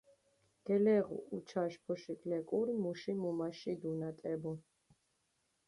[0.67, 4.53] გელეღუ უჩაში ბოშიქ ლეკური მუში მუმაში დუნატებუ.